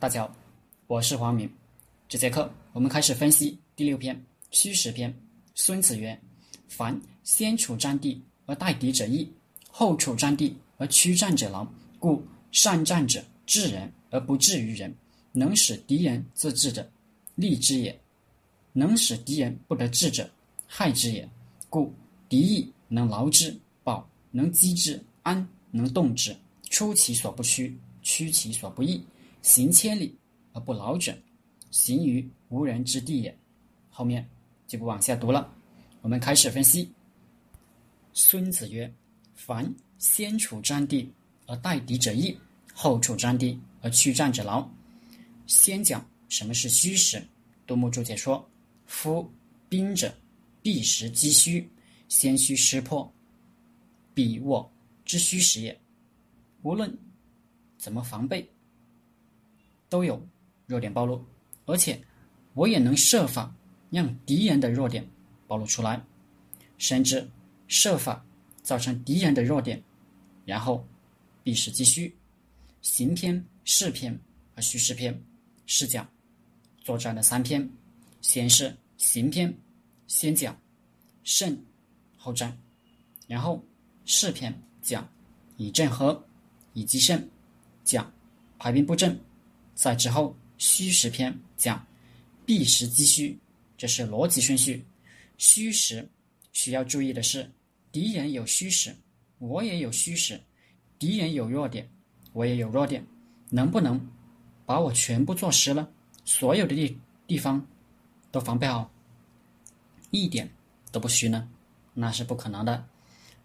[0.00, 0.34] 大家好，
[0.86, 1.46] 我是黄明。
[2.08, 4.16] 这节课我们开始分析第六篇
[4.50, 5.12] 《虚实篇》。
[5.54, 6.18] 孙子曰
[6.68, 9.30] ：“凡先处战地而待敌者易，
[9.68, 11.68] 后处战地而驱战者难。
[11.98, 14.90] 故善战者治人而不治于人，
[15.32, 16.90] 能使敌人自治者，
[17.34, 17.92] 利之也；
[18.72, 20.30] 能使敌人不得志者，
[20.66, 21.28] 害之也。
[21.68, 21.92] 故
[22.26, 23.54] 敌意能劳之，
[23.84, 26.34] 保能击之，安能动之。
[26.70, 29.04] 出其所不趋，趋其所不意。”
[29.42, 30.16] 行千里
[30.52, 31.16] 而不劳者，
[31.70, 33.36] 行于无人之地也。
[33.88, 34.28] 后面
[34.66, 35.52] 就不往下读了。
[36.02, 36.90] 我们开始分析。
[38.12, 38.92] 孙子曰
[39.34, 41.12] ：“凡先处战地
[41.46, 42.36] 而待敌者易，
[42.74, 44.68] 后处战地而驱战者劳。”
[45.46, 47.22] 先讲什么是虚实。
[47.66, 48.48] 杜牧注解说
[48.86, 49.30] ：“夫
[49.68, 50.12] 兵者，
[50.62, 51.68] 必实击虚，
[52.08, 53.12] 先虚识破
[54.12, 54.70] 彼我
[55.04, 55.80] 之虚实也。
[56.62, 56.96] 无论
[57.78, 58.48] 怎么防备。”
[59.90, 60.26] 都有
[60.66, 61.22] 弱点暴露，
[61.66, 62.00] 而且
[62.54, 63.54] 我也能设法
[63.90, 65.06] 让敌人的弱点
[65.46, 66.02] 暴露出来，
[66.78, 67.28] 甚至
[67.68, 68.24] 设法
[68.62, 69.82] 造成敌人的弱点，
[70.46, 70.86] 然后
[71.42, 72.16] 避实击虚。
[72.80, 74.18] 行篇、事篇
[74.54, 75.22] 和虚实篇
[75.66, 76.08] 是讲
[76.78, 77.68] 作战的三篇。
[78.22, 79.54] 先是行篇，
[80.06, 80.54] 先讲
[81.24, 81.58] 胜
[82.16, 82.56] 后战，
[83.26, 83.64] 然后
[84.04, 85.08] 事篇讲
[85.56, 86.22] 以战和，
[86.74, 87.28] 以击胜，
[87.82, 88.12] 讲
[88.58, 89.18] 排兵布阵。
[89.80, 91.82] 在之后，虚实篇讲
[92.44, 93.38] 避实击虚，
[93.78, 94.84] 这是逻辑顺序。
[95.38, 96.06] 虚实
[96.52, 97.50] 需要注意的是，
[97.90, 98.94] 敌人有虚实，
[99.38, 100.36] 我也有虚实；
[100.98, 101.88] 敌人有弱点，
[102.34, 103.02] 我也有弱点。
[103.48, 103.98] 能不能
[104.66, 105.90] 把我全部做实了？
[106.26, 107.66] 所有的地地方
[108.30, 108.92] 都防备好，
[110.10, 110.46] 一点
[110.92, 111.48] 都不虚呢？
[111.94, 112.86] 那是不可能的。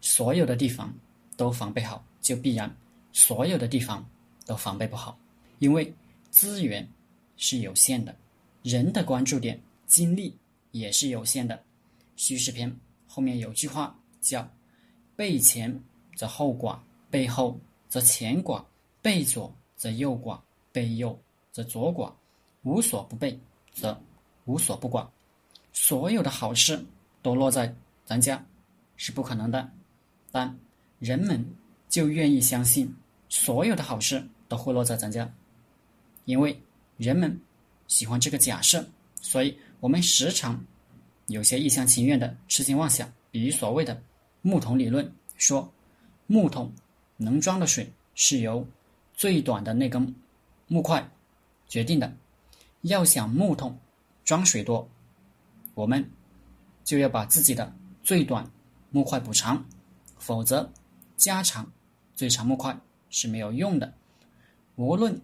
[0.00, 0.90] 所有的地方
[1.36, 2.74] 都防备好，就必然
[3.12, 4.02] 所有的地方
[4.46, 5.18] 都防备不好，
[5.58, 5.94] 因为。
[6.32, 6.88] 资源
[7.36, 8.16] 是有限的，
[8.62, 10.34] 人的关注点、精力
[10.70, 11.62] 也是有限的。
[12.16, 12.74] 虚实篇
[13.06, 14.50] 后面有句话叫
[15.14, 15.78] “背前
[16.16, 16.78] 则后寡，
[17.10, 18.64] 背后则前寡，
[19.02, 20.40] 背左则右寡，
[20.72, 21.16] 背右
[21.52, 22.10] 则左寡，
[22.62, 23.38] 无所不备
[23.70, 24.00] 则
[24.46, 25.06] 无所不寡”。
[25.74, 26.82] 所有的好事
[27.20, 27.74] 都落在
[28.06, 28.42] 咱家
[28.96, 29.70] 是不可能的，
[30.30, 30.58] 但
[30.98, 31.44] 人们
[31.90, 32.90] 就愿意相信
[33.28, 35.30] 所有的好事都会落在咱家。
[36.24, 36.60] 因为
[36.96, 37.40] 人们
[37.88, 38.84] 喜欢这个假设，
[39.20, 40.64] 所以我们时常
[41.26, 43.10] 有些一厢情愿的痴心妄想。
[43.30, 44.00] 比如所谓的
[44.42, 45.72] 木桶理论，说
[46.26, 46.72] 木桶
[47.16, 48.66] 能装的水是由
[49.14, 50.14] 最短的那根
[50.66, 51.10] 木块
[51.66, 52.12] 决定的。
[52.82, 53.78] 要想木桶
[54.24, 54.88] 装水多，
[55.74, 56.04] 我们
[56.84, 57.72] 就要把自己的
[58.02, 58.48] 最短
[58.90, 59.64] 木块补长，
[60.18, 60.70] 否则
[61.16, 61.70] 加长
[62.14, 62.78] 最长木块
[63.08, 63.94] 是没有用的。
[64.76, 65.20] 无论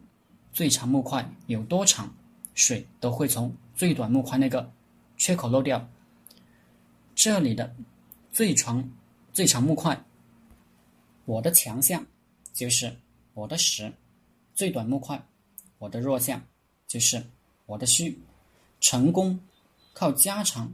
[0.59, 2.13] 最长木块有多长，
[2.57, 4.69] 水都会从最短木块那个
[5.17, 5.89] 缺口漏掉。
[7.15, 7.73] 这里的
[8.33, 8.91] 最长
[9.33, 10.05] 最长木块，
[11.27, 12.05] 我的强项
[12.53, 12.93] 就是
[13.35, 13.89] 我的实；
[14.53, 15.25] 最短木块，
[15.79, 16.45] 我的弱项
[16.89, 17.25] 就是
[17.67, 18.19] 我的虚。
[18.81, 19.39] 成功
[19.93, 20.73] 靠加长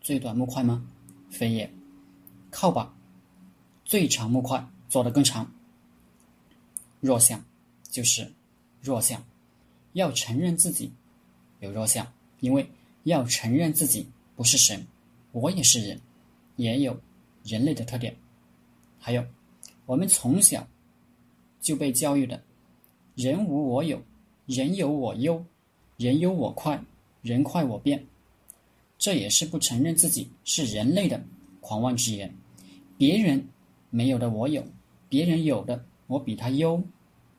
[0.00, 0.82] 最短木块吗？
[1.30, 1.70] 非也，
[2.50, 2.90] 靠把
[3.84, 5.52] 最长木块做得更长。
[7.00, 7.44] 弱项
[7.90, 8.32] 就是。
[8.82, 9.24] 弱项，
[9.92, 10.90] 要承认自己
[11.60, 12.68] 有弱项，因为
[13.04, 14.84] 要承认自己不是神，
[15.30, 16.00] 我也是人，
[16.56, 16.98] 也有
[17.44, 18.16] 人类的特点。
[18.98, 19.24] 还有，
[19.86, 20.66] 我们从小
[21.60, 22.42] 就被教育的
[23.14, 24.02] “人无我有，
[24.46, 25.44] 人有我优，
[25.96, 26.82] 人有我快，
[27.22, 28.04] 人快我变”，
[28.98, 31.22] 这也是不承认自己是人类的
[31.60, 32.34] 狂妄之言。
[32.98, 33.46] 别人
[33.90, 34.64] 没有的我有，
[35.08, 36.82] 别人有的我比他优，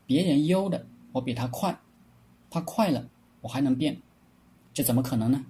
[0.06, 0.86] 别人优的。
[1.14, 1.78] 我比他快，
[2.50, 3.08] 他快了，
[3.40, 3.96] 我还能变，
[4.72, 5.46] 这怎么可能呢？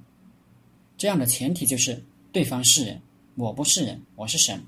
[0.98, 3.00] 这样的前提就是对方是人，
[3.34, 4.62] 我不是人，我是神。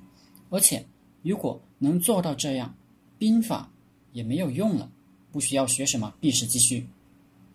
[0.48, 0.86] 而且，
[1.22, 2.74] 如果能做到这样，
[3.18, 3.70] 兵法
[4.12, 4.90] 也没有用了，
[5.30, 6.88] 不需要学什么避实击虚。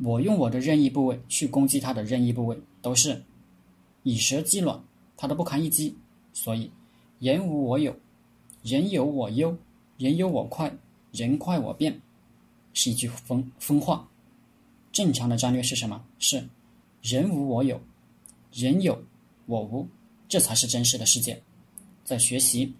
[0.03, 3.23] 我用我的任意部位去攻击他的任意部位，都是
[4.03, 4.79] 以蛇击卵，
[5.17, 5.97] 他都不堪一击。
[6.31, 6.71] 所以，
[7.17, 7.95] 人无我有，
[8.61, 9.57] 人有我优，
[9.97, 10.71] 人有我快，
[11.11, 11.99] 人快我变。
[12.73, 14.07] 是一句疯疯话。
[14.91, 16.03] 正常的战略是什么？
[16.19, 16.45] 是
[17.01, 17.81] 人无我有，
[18.51, 19.01] 人有
[19.45, 19.87] 我无，
[20.27, 21.41] 这才是真实的世界。
[22.03, 22.73] 在学习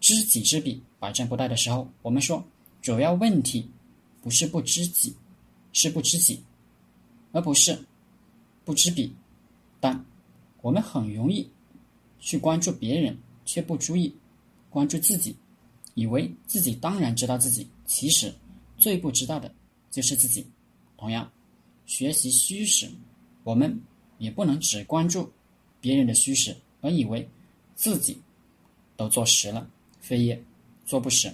[0.00, 2.44] 知己知彼，百战不殆的时候，我们说
[2.80, 3.70] 主要问题
[4.20, 5.14] 不是不知己，
[5.72, 6.42] 是不知己，
[7.30, 7.78] 而不是
[8.64, 9.14] 不知彼。
[9.78, 10.04] 但
[10.62, 11.48] 我们很容易
[12.18, 14.12] 去关注别人，却不注意
[14.68, 15.36] 关注自己，
[15.94, 18.34] 以为自己当然知道自己，其实。
[18.82, 19.54] 最不知道的
[19.92, 20.44] 就是自己，
[20.96, 21.30] 同样，
[21.86, 22.90] 学习虚实，
[23.44, 23.80] 我们
[24.18, 25.30] 也不能只关注
[25.80, 27.28] 别人的虚实，而以为
[27.76, 28.20] 自己
[28.96, 29.70] 都做实了，
[30.00, 30.42] 非也
[30.84, 31.32] 做不实。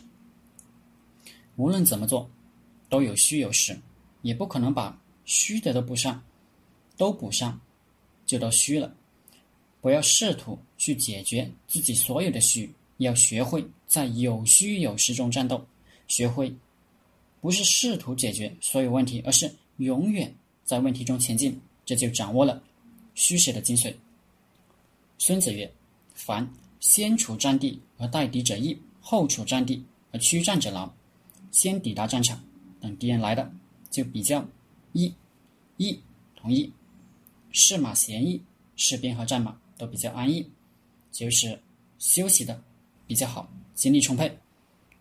[1.56, 2.30] 无论怎么做，
[2.90, 3.74] 都有虚有实，
[4.20, 6.22] 也不可能把虚的都补上，
[6.98, 7.58] 都补上
[8.26, 8.94] 就都虚了。
[9.80, 15.66] 不要试图去解决自己所有的虚，要学会在有虚有实中战斗，
[16.08, 16.54] 学会。
[17.40, 22.62] 不是试图解决所有问题，而是永远在问题中前进，这就掌握了
[23.14, 23.94] 虚实的精髓。
[25.18, 25.70] 孙子曰
[26.14, 26.48] ：“凡
[26.80, 30.90] 先处战地而待敌者易，后处战地而驱战者劳。
[31.50, 32.42] 先抵达战场，
[32.80, 33.50] 等敌人来的
[33.90, 34.44] 就比较
[34.92, 35.12] 易。
[35.76, 35.98] 易
[36.36, 36.72] 同意，
[37.52, 38.40] 士马闲逸，
[38.76, 40.44] 士兵和战马都比较安逸，
[41.12, 41.58] 就是
[41.98, 42.62] 休息的
[43.06, 44.36] 比较好，精力充沛，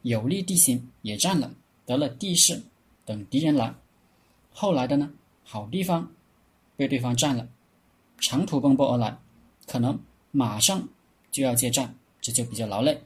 [0.04, 1.52] 有利地形也占了。”
[1.88, 2.62] 得了地势，
[3.06, 3.74] 等敌人来，
[4.52, 5.10] 后来的呢，
[5.46, 6.12] 好地方
[6.76, 7.48] 被对方占了，
[8.18, 9.18] 长途奔波而来，
[9.66, 9.98] 可能
[10.32, 10.86] 马上
[11.32, 13.02] 就要接战，这就比较劳累。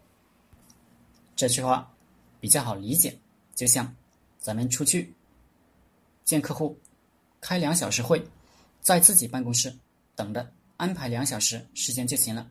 [1.36, 1.94] 这句话
[2.40, 3.16] 比较好理解，
[3.54, 3.96] 就像
[4.40, 5.14] 咱们出去
[6.24, 6.76] 见客户，
[7.40, 8.20] 开两小时会，
[8.82, 9.72] 在自己办公室
[10.16, 12.50] 等的，安排两小时时间就行了。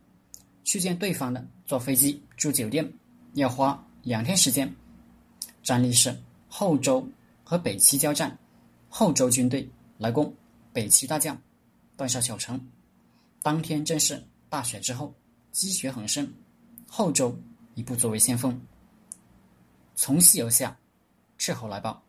[0.63, 2.89] 去见对方的，坐飞机住酒店，
[3.35, 4.73] 要花两天时间。
[5.63, 6.17] 战例是
[6.49, 7.07] 后周
[7.45, 8.37] 和北齐交战，
[8.89, 9.69] 后周军队
[9.99, 10.35] 来攻，
[10.73, 11.41] 北齐大将
[11.97, 12.61] 断杀小城。
[13.43, 15.15] 当天正是大雪之后，
[15.53, 16.33] 积雪很深，
[16.87, 17.37] 后周
[17.75, 18.61] 一步作为先锋，
[19.95, 20.77] 从西而下，
[21.39, 22.03] 斥候来报，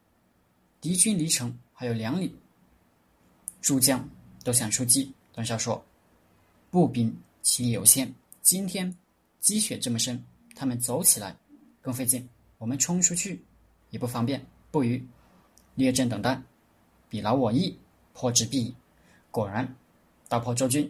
[0.80, 2.36] 敌军离城还有两里。
[3.62, 4.09] 诸将
[4.44, 5.86] 都想出击，段绍说
[6.71, 8.12] ：“步兵其力有限，
[8.42, 8.92] 今天
[9.39, 10.21] 积雪这么深，
[10.56, 11.36] 他们走起来
[11.80, 12.27] 更费劲。”
[12.62, 13.44] 我们冲出去
[13.90, 15.00] 也不方便，不如
[15.74, 16.40] 列阵等待，
[17.10, 17.75] 比劳我逸，
[18.13, 18.75] 破之必矣。
[19.31, 19.75] 果然，
[20.30, 20.90] 大破周军，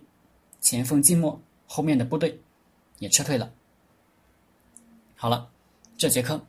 [0.60, 2.38] 前锋静默，后面的部队
[3.00, 3.50] 也撤退了。
[5.16, 5.50] 好了，
[5.98, 6.46] 这节课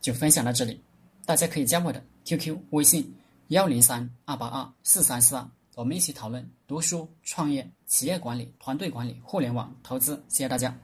[0.00, 0.82] 就分享到这里，
[1.24, 3.14] 大家可以加我的 QQ 微信
[3.48, 10.20] 幺零三二八二四三四二，我们一起讨论读书、创业、企业管理、团队管理、互联网投资。
[10.26, 10.76] 谢谢大家。